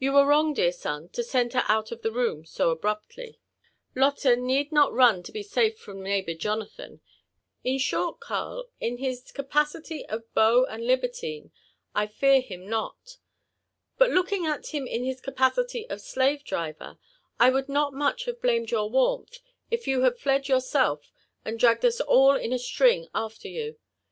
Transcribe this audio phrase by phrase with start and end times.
[0.00, 3.38] You were wrong, dear son, to send her out of the room so abruptly.
[3.94, 7.00] Lotte need not run to be safe from neighbour Jonathan.
[7.62, 11.52] In short, Earl, in his M LIFE AND ADVENTURES OP capicity of beaa <nd libertine,
[11.94, 13.18] I test him not.
[13.96, 16.98] Bat looking «t him in hifl capacity of slave driYer,
[17.38, 19.38] I would not much hate blamed year warmth,
[19.70, 21.12] if you had fled yourself,
[21.44, 23.76] and dragged us all in a string after yoo.